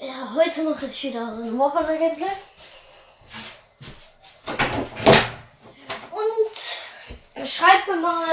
[0.00, 2.26] Ja, heute mache ich wieder ein Warhammer Gameplay.
[6.10, 8.26] Und schreibt mir mal,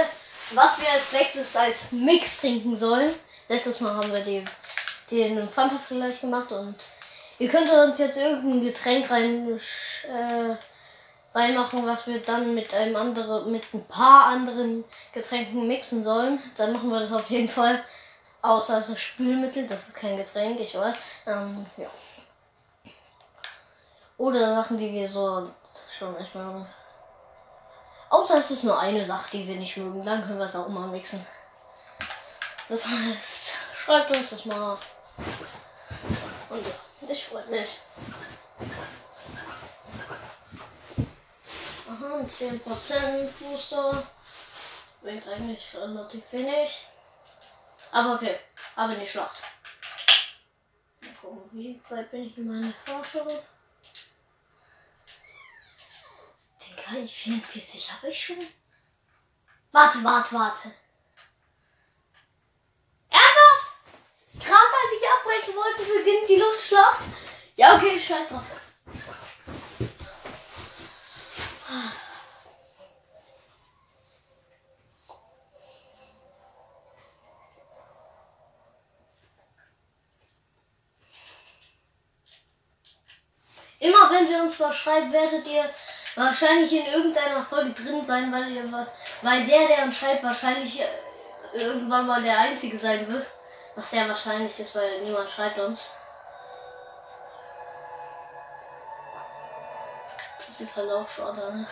[0.51, 3.13] was wir als nächstes als Mix trinken sollen.
[3.49, 4.43] Letztes Mal haben wir die,
[5.11, 6.75] den Fanta vielleicht gemacht und
[7.37, 9.59] ihr könnt uns jetzt irgendein Getränk rein,
[10.07, 10.55] äh,
[11.37, 16.41] reinmachen, was wir dann mit einem anderen, mit ein paar anderen Getränken mixen sollen.
[16.57, 17.83] Dann machen wir das auf jeden Fall.
[18.41, 20.95] Außer es ist Spülmittel, das ist kein Getränk, ich weiß.
[21.25, 21.89] Ähm, ja.
[24.17, 25.49] Oder Sachen, die wir so
[25.89, 26.65] schon nicht mögen.
[28.09, 30.67] Außer es ist nur eine Sache, die wir nicht mögen, dann können wir es auch
[30.69, 31.25] mal mixen.
[32.69, 34.77] Das heißt, schreibt uns das mal.
[36.49, 37.79] Und ja, ich freue mich.
[41.87, 44.03] Aha, 10% Booster.
[45.01, 46.85] Bringt eigentlich relativ wenig.
[47.91, 48.39] Aber okay,
[48.75, 49.41] aber die Schlacht.
[51.01, 53.27] Mal gucken, wie weit bin ich in meiner Forschung.
[56.61, 58.37] Den KI-44 habe ich schon.
[59.71, 60.71] Warte, warte, warte.
[63.09, 63.73] Ernsthaft?
[64.35, 67.05] Gerade als ich abbrechen wollte, beginnt die Luftschlacht.
[67.55, 68.43] Ja, okay, scheiß drauf.
[83.79, 85.63] Immer wenn wir uns was schreiben, werdet ihr
[86.15, 88.87] wahrscheinlich in irgendeiner Folge drin sein, weil ihr was,
[89.21, 90.87] weil der, der uns schreibt, wahrscheinlich äh,
[91.53, 93.25] irgendwann mal der Einzige sein wird.
[93.75, 95.91] Was sehr wahrscheinlich ist, weil niemand schreibt uns.
[100.45, 101.67] Das ist halt auch schade, ne?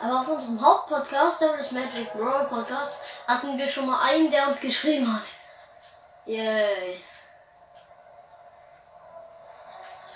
[0.00, 4.60] Aber auf unserem Hauptpodcast, Devil's Magic Brawl Podcast, hatten wir schon mal einen, der uns
[4.60, 5.22] geschrieben hat.
[6.26, 7.02] Yay.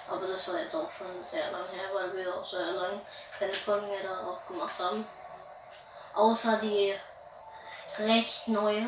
[0.08, 3.00] Aber das war jetzt auch schon sehr lang her, weil wir auch sehr lang
[3.38, 5.04] keine Folgen mehr darauf gemacht haben.
[6.14, 6.94] Außer die
[7.98, 8.86] recht neue.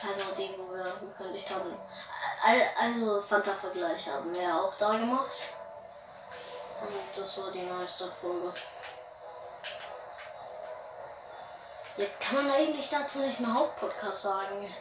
[0.00, 1.76] Also die, wo wir gekündigt haben.
[2.44, 5.54] Al- Also Fanta-Vergleich haben wir auch da gemacht.
[6.80, 8.52] Und das war die neueste Folge.
[11.98, 14.72] Jetzt kann man eigentlich dazu nicht mehr Hauptpodcast sagen.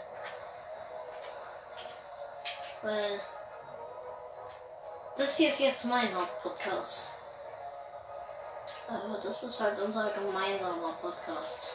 [2.84, 3.20] Weil
[5.18, 7.14] das hier ist jetzt mein Hauptpodcast.
[8.88, 11.72] Aber das ist halt unser gemeinsamer Podcast.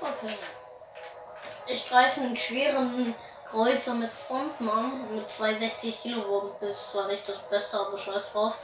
[0.00, 0.38] Okay.
[1.66, 3.14] Ich greife einen schweren
[3.44, 6.56] Kreuzer mit Bomben an, mit 260 Kilo.
[6.60, 8.54] Ist zwar nicht das Beste, aber scheiß drauf.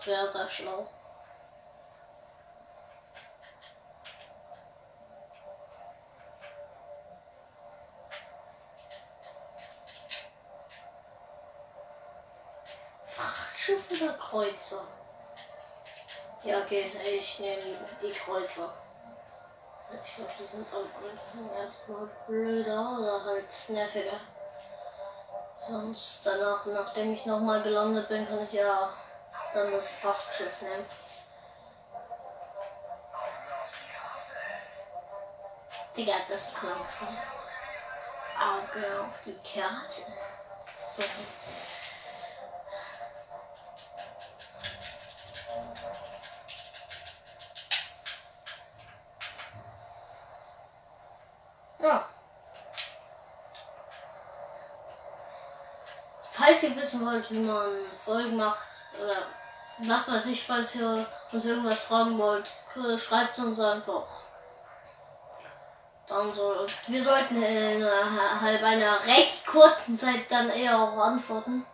[0.00, 0.88] Sehr, sehr schlau.
[13.04, 14.84] Frachtschiff oder Kreuzer?
[16.42, 17.62] Ja, okay, ich nehme
[18.02, 18.72] die Kreuzer.
[20.04, 24.20] Ich glaube, die sind am Anfang erstmal blöder oder halt nerviger.
[25.68, 28.92] Sonst danach, nachdem ich nochmal gelandet bin, kann ich ja
[29.54, 30.84] dann das Frachtschiff nehmen.
[35.96, 36.80] Digga, das klang.
[38.40, 40.02] Auge auf die Karte.
[40.88, 41.02] So.
[51.82, 52.08] Ja.
[56.42, 57.70] Falls ihr wissen wollt, wie man
[58.04, 58.66] Folgen macht
[59.00, 59.14] oder
[59.78, 62.46] was weiß ich, falls ihr uns irgendwas fragen wollt,
[62.98, 64.08] schreibt uns einfach.
[66.08, 71.64] Dann so, wir sollten in einer, einer recht kurzen Zeit dann eher auch antworten.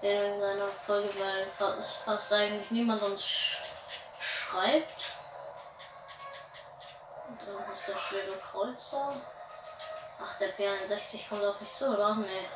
[0.00, 3.58] In irgendeiner Folge, weil fast, fast eigentlich niemand uns sch
[4.20, 5.10] schreibt.
[7.28, 9.16] Und dann ist der schwere Kreuzer.
[10.22, 12.14] Ach, der P61 kommt auf mich zu, oder?
[12.14, 12.46] Nee.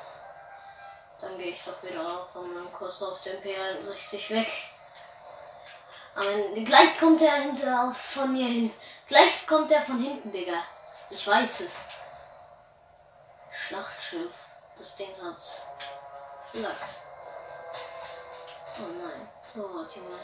[1.20, 4.48] Dann gehe ich doch wieder von meinem Kurs auf den P61 weg.
[6.14, 6.30] Aber
[6.64, 8.72] gleich kommt er hinter von mir hin.
[9.06, 10.62] Gleich kommt er von hinten, Digga.
[11.10, 11.84] Ich weiß es.
[13.52, 14.46] Schlachtschiff.
[14.76, 15.42] Das Ding hat
[16.52, 17.02] Flachs.
[18.78, 19.28] Oh nein.
[19.54, 20.18] So, warte mal.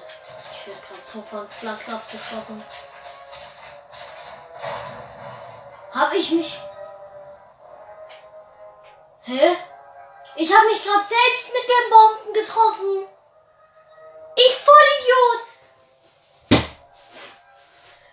[0.53, 2.63] Ich werde gerade so von Flachs abgeschossen.
[5.93, 6.61] Habe ich mich.
[9.23, 9.57] Hä?
[10.55, 13.09] Ich habe mich gerade selbst mit den Bomben getroffen.
[14.37, 15.41] Ich Vollidiot!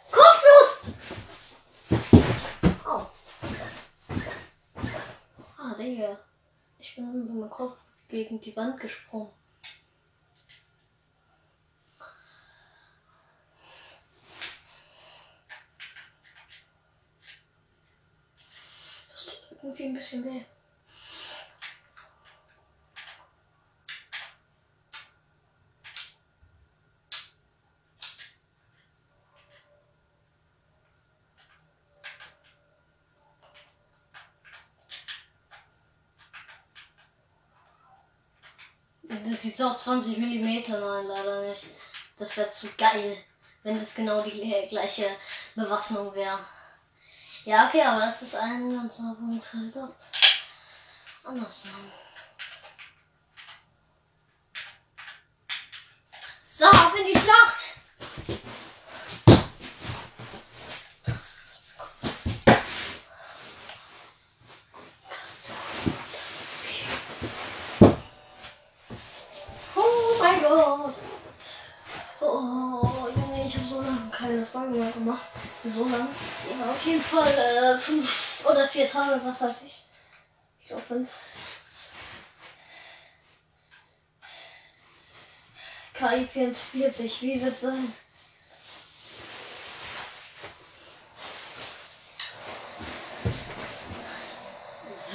[0.10, 0.82] Kopflos!
[2.84, 3.06] Oh.
[5.56, 6.20] Ah, Digga.
[6.80, 7.78] Ich bin mit meinem Kopf
[8.10, 9.32] gegen die Wand gesprungen.
[19.12, 20.44] Das tut irgendwie ein bisschen weh.
[39.24, 41.66] Das sieht auf 20 mm, nein, leider nicht.
[42.18, 43.18] Das wäre zu geil,
[43.64, 45.10] wenn das genau die gleiche
[45.56, 46.40] Bewaffnung wäre.
[47.46, 49.96] Ja, okay, aber es ist ein ganzer Punkt halt ab.
[51.24, 51.92] Andersrum.
[56.44, 57.82] So, ab in die Schlacht!
[69.76, 70.94] Oh mein Gott!
[72.20, 73.84] Oh, Junge, ich habe so
[74.42, 75.26] lange keine Folgen mehr gemacht.
[75.64, 76.08] So lange.
[76.60, 79.86] Ja, auf jeden Fall äh, fünf oder vier Tage, was weiß ich.
[80.60, 81.10] Ich glaube fünf.
[85.94, 87.94] KI 44, wie wird sein?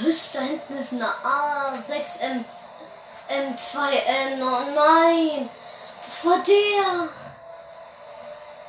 [0.01, 0.33] Was?
[0.33, 2.45] Da hinten ist eine A6M
[3.29, 4.41] M2N.
[4.41, 5.49] Oh nein!
[6.05, 7.26] Das war der!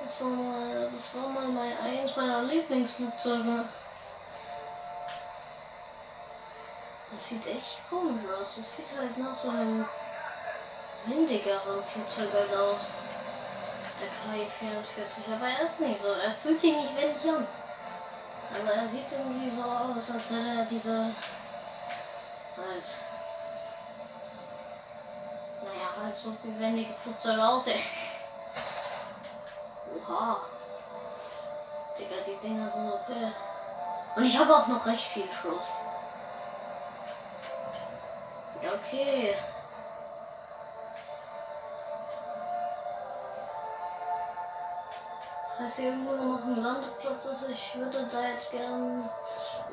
[0.07, 3.65] Das war mal, das war mal mein, eins meiner Lieblingsflugzeuge.
[7.11, 8.55] Das sieht echt komisch aus.
[8.55, 9.85] Das sieht halt nach so einem
[11.07, 12.87] windigeren Flugzeug halt aus.
[13.99, 15.35] Der KI-44.
[15.35, 16.13] Aber er ist nicht so.
[16.13, 17.45] Er fühlt sich nicht wendig an.
[18.61, 21.13] Aber er sieht irgendwie so aus, als hätte er diese.
[22.55, 22.97] Halt.
[25.65, 27.81] Naja, halt so wendige Flugzeuge aussehen.
[30.09, 30.37] Oha.
[31.97, 33.31] Digga, die Dinger sind okay.
[34.15, 35.73] Und ich habe auch noch recht viel Schuss.
[38.61, 39.35] Ja, okay.
[45.57, 49.09] Falls hier irgendwo noch ein Landeplatz ist, ich würde da jetzt gern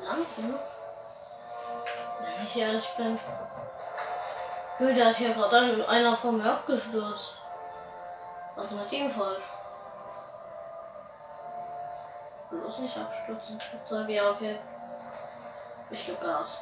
[0.03, 0.59] landen.
[2.19, 3.19] Wenn ich ehrlich bin.
[4.77, 7.35] Hö, da ist hier gerade ein, einer von mir abgestürzt.
[8.55, 9.43] Was ist mit ihm falsch?
[12.49, 13.59] Bloß nicht abstürzen.
[13.59, 14.59] Flugzeug, ja, okay.
[15.89, 16.59] Ich geb Gas.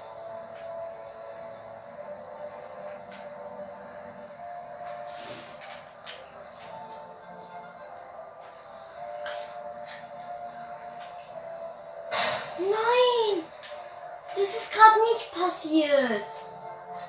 [12.60, 13.44] Nein!
[14.30, 16.24] Das ist gerade nicht passiert.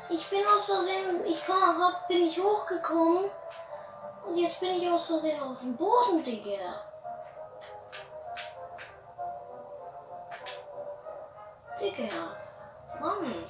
[0.08, 3.30] Ich bin aus Versehen, ich komm, hab, bin ich hochgekommen
[4.26, 6.93] und jetzt bin ich aus Versehen auf dem Boden, Digga.
[11.84, 12.34] Digga.
[12.98, 13.44] Mann.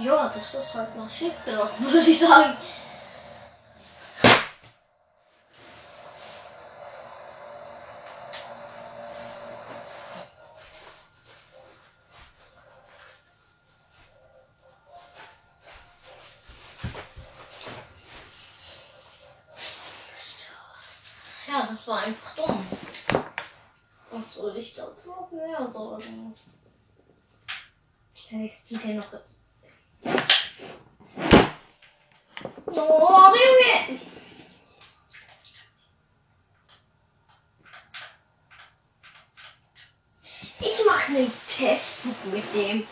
[0.00, 2.56] Ja, das ist halt mal schief gelaufen, würde ich sagen.
[21.46, 22.66] Ja, das war einfach dumm.
[24.18, 26.34] Was soll ich dazu noch mehr sagen?
[28.14, 29.04] Vielleicht sieht er noch.
[32.64, 34.00] Oh, Junge!
[40.60, 42.86] Ich mache einen Testflug mit dem.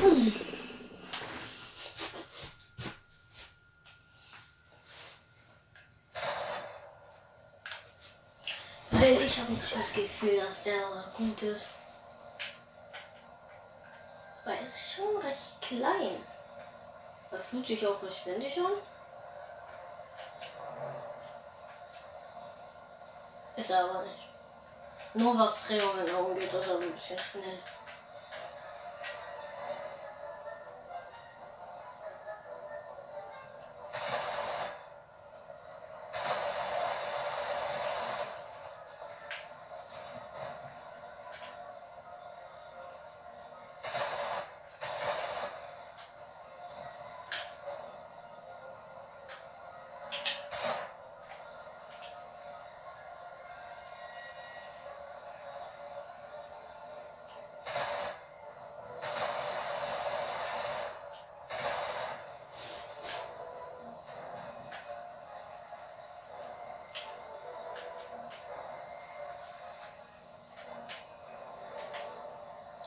[0.00, 0.51] Hm.
[9.42, 11.70] Habe nicht das Gefühl, dass der gut ist.
[14.44, 16.24] Weil er ist schon recht klein.
[17.30, 18.72] Er fühlt sich auch recht wendig an.
[23.56, 24.28] Ist er aber nicht.
[25.14, 27.58] Nur was Drehungen angeht, ist er ein bisschen schnell.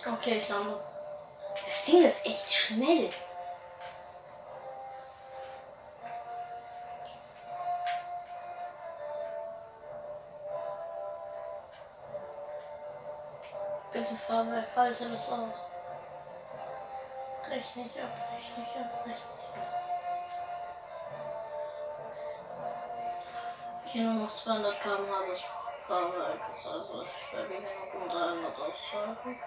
[0.08, 0.80] Okay, ich lande.
[1.56, 3.10] Das Ding ist echt schnell.
[13.92, 15.68] Bitte Fahrwerk, halte das aus.
[17.48, 19.24] Brech nicht ab, brech nicht ab, brech nicht
[19.56, 19.66] ab.
[23.86, 25.44] Okay, nur noch 200 km/h das
[25.88, 26.42] Fahrwerk.
[26.50, 29.40] Also ich werde genug um 300 ausschalten.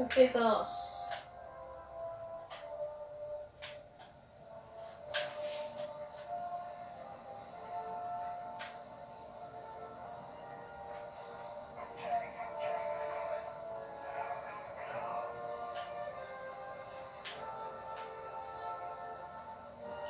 [0.00, 1.08] Okay, was?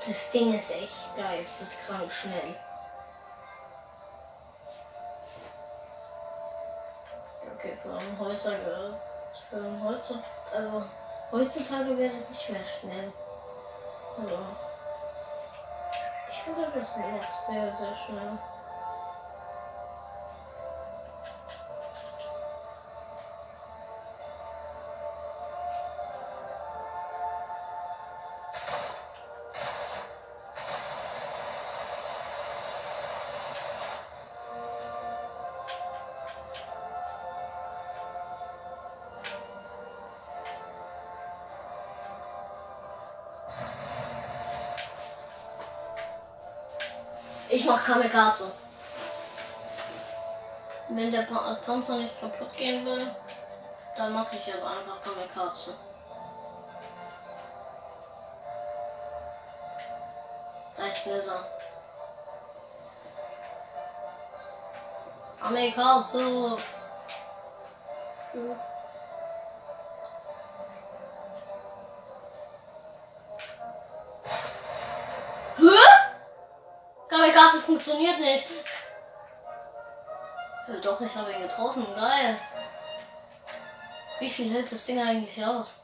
[0.07, 2.55] Das Ding ist echt geisteskrank schnell.
[7.55, 8.88] Okay, vor allem heutzutage,
[9.39, 10.85] für heutzutage, also
[11.31, 13.13] heutzutage wäre das nicht mehr schnell.
[14.17, 14.39] Also,
[16.29, 18.39] ich finde das noch sehr, sehr schnell.
[47.59, 48.53] Ich mach Kamikaze.
[50.91, 53.05] Wenn der pa Panzer nicht kaputt gehen will,
[53.97, 55.75] dann mache ich jetzt einfach Kamikaze.
[60.77, 61.33] Da ist.
[65.41, 66.59] Kamikaze.
[68.33, 68.68] Kamikaze
[77.89, 78.47] funktioniert nicht.
[80.69, 81.87] Ja, doch, ich habe ihn getroffen.
[81.95, 82.39] Geil.
[84.19, 85.77] Wie viel hält das Ding eigentlich aus?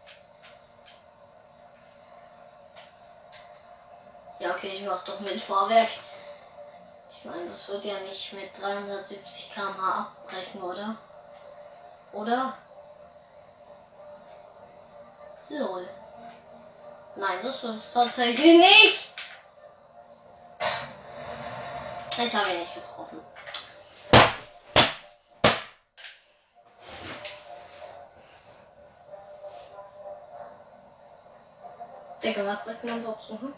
[4.39, 5.89] Ja, okay, ich mach doch mit Fahrwerk.
[7.11, 10.97] Ich meine, das wird ja nicht mit 370 km/h abbrechen, oder?
[12.13, 12.53] Oder?
[15.49, 15.89] Lol.
[17.17, 19.14] Nein, das wird tatsächlich nicht.
[22.17, 23.21] Ich habe ihn nicht getroffen.
[32.23, 33.33] Digga, was sagt man so zu?
[33.41, 33.53] Hm?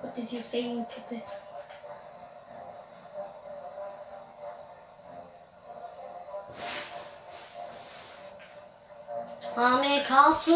[0.00, 1.24] What did you say to this?
[9.54, 10.52] Kamikaze!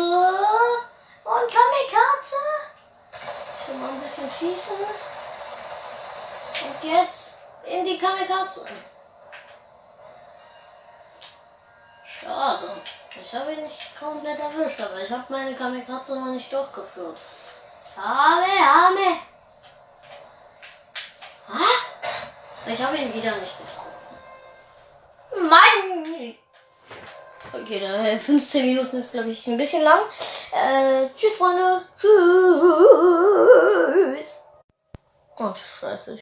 [1.25, 2.37] Und Kamikaze.
[3.66, 5.10] Schon mal ein bisschen schießen.
[6.83, 8.67] Jetzt in die Kamikaze.
[12.05, 12.71] Schade.
[13.23, 17.19] Ich habe ihn nicht komplett erwischt, aber ich habe meine Kamikaze noch nicht durchgeführt.
[17.95, 19.19] Schade, Arme.
[21.49, 21.77] Ah?
[22.67, 23.91] Ich habe ihn wieder nicht getroffen.
[25.49, 26.35] Mann!
[27.53, 30.03] Okay, da 15 Minuten ist, glaube ich, ein bisschen lang.
[30.53, 31.83] Äh, tschüss, Freunde.
[31.99, 32.11] Tschüss.
[35.39, 36.19] Oh, scheiße.